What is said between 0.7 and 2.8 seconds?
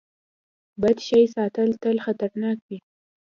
بد شی ساتل تل خطرناک وي.